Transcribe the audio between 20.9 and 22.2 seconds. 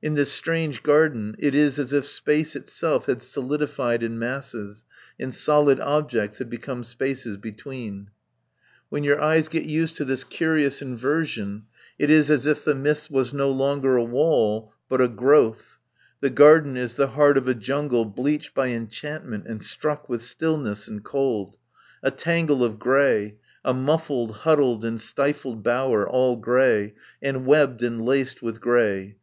cold; a